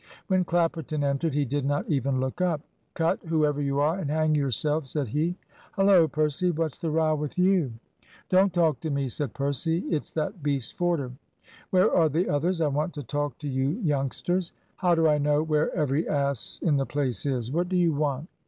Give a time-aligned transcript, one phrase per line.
[0.25, 2.61] When Clapperton entered, he did not even look up.
[2.95, 5.35] "Cut, whoever you are, and hang yourself," said he.
[5.73, 6.49] "Hullo, Percy!
[6.49, 7.73] What's the row with you?"
[8.27, 9.81] "Don't talk to me," said Percy.
[9.91, 11.11] "It's that beast Forder."
[11.69, 12.61] "Where are the others?
[12.61, 16.77] I want to talk to you youngsters." "How do I know where every ass in
[16.77, 17.51] the place is?
[17.51, 18.27] What do you want?"